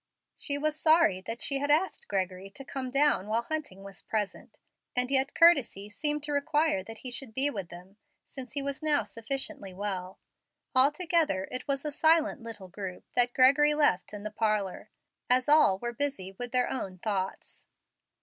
She 0.35 0.57
was 0.57 0.75
sorry 0.81 1.21
that 1.27 1.43
she 1.43 1.59
had 1.59 1.69
asked 1.69 2.07
Gregory 2.07 2.49
to 2.49 2.65
come 2.65 2.89
down 2.89 3.27
while 3.27 3.43
Hunting 3.43 3.83
was 3.83 4.01
present, 4.01 4.57
and 4.95 5.11
yet 5.11 5.35
courtesy 5.35 5.91
seemed 5.91 6.23
to 6.23 6.31
require 6.31 6.83
that 6.83 6.97
he 7.05 7.11
should 7.11 7.35
be 7.35 7.51
with 7.51 7.69
them, 7.69 7.97
since 8.25 8.53
he 8.53 8.63
was 8.63 8.81
now 8.81 9.03
sufficiently 9.03 9.75
well. 9.75 10.17
Altogether 10.73 11.47
it 11.51 11.67
was 11.67 11.85
a 11.85 11.91
silent 11.91 12.41
little 12.41 12.67
group 12.67 13.03
that 13.15 13.35
Gregory 13.35 13.75
left 13.75 14.11
in 14.11 14.23
the 14.23 14.31
parlor, 14.31 14.89
as 15.29 15.47
all 15.47 15.77
were 15.77 15.93
busy 15.93 16.31
with 16.31 16.51
their 16.51 16.67
own 16.67 16.97
thoughts. 16.97 17.67